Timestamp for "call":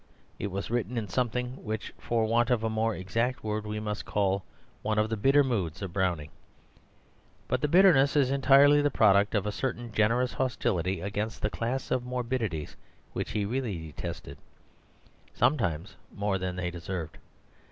4.03-4.43